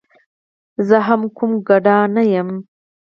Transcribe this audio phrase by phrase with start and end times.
[0.87, 2.49] زه هم کوم ګدا نه یم.